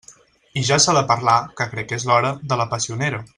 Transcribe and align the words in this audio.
I 0.61 0.63
ja 0.69 0.79
s'ha 0.85 0.95
de 0.99 1.03
parlar 1.11 1.35
—que 1.59 1.67
crec 1.75 1.91
que 1.91 1.99
és 2.01 2.07
hora— 2.15 2.33
de 2.55 2.59
la 2.63 2.67
passionera. 2.73 3.23